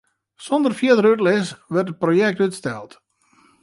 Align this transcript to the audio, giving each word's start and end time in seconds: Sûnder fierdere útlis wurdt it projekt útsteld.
Sûnder 0.45 0.73
fierdere 0.79 1.09
útlis 1.13 1.47
wurdt 1.71 1.91
it 1.91 2.01
projekt 2.03 2.43
útsteld. 2.45 2.91